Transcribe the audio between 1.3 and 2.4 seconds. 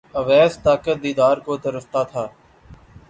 کو ترستا تھا